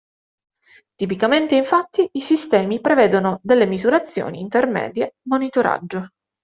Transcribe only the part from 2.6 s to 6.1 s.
prevedono delle misurazioni intermedie (monitoraggio).